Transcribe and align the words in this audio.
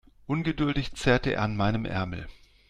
Ungeduldig 0.25 0.93
zerrte 0.95 1.33
er 1.33 1.43
an 1.43 1.55
meinem 1.55 1.85
Ärmel. 1.85 2.27